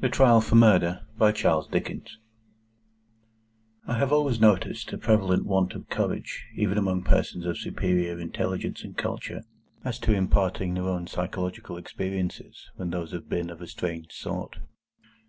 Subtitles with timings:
[0.00, 1.06] THE TRIAL FOR MURDER.
[1.20, 1.32] I
[3.94, 8.96] HAVE always noticed a prevalent want of courage, even among persons of superior intelligence and
[8.96, 9.44] culture,
[9.84, 14.58] as to imparting their own psychological experiences when those have been of a strange sort.